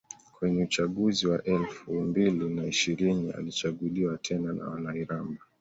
Kwenye 0.39 0.63
uchaguzi 0.63 1.27
wa 1.27 1.43
elfu 1.43 1.93
mbili 1.93 2.49
na 2.49 2.65
ishirini 2.65 3.31
alichaguliwa 3.31 4.17
tena 4.17 4.53
na 4.53 4.65
wana 4.69 4.95
Iramba 4.95 5.41